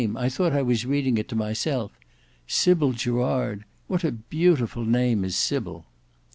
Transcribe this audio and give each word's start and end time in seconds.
I 0.15 0.29
thought 0.29 0.53
I 0.53 0.63
was 0.63 0.83
reading 0.83 1.19
it 1.19 1.27
to 1.27 1.35
myself. 1.35 1.91
Sybil 2.47 2.91
Gerard! 2.93 3.65
What 3.85 4.03
a 4.03 4.11
beautiful 4.11 4.83
name 4.83 5.23
is 5.23 5.35
Sybil!" 5.35 5.85